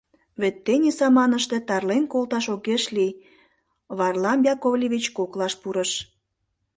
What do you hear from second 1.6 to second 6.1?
тарлен колташ огеш лий,— Варлам Яковлевич коклаш пурыш.